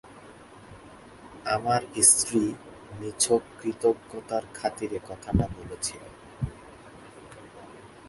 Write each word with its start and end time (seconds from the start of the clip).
আমার 1.45 1.81
স্ত্রী 2.01 2.43
নিছক 2.99 3.41
কৃতজ্ঞতার 3.59 4.43
খাতিরে 4.53 4.99
কথাটা 5.07 5.45
বলেছিল। 5.57 6.03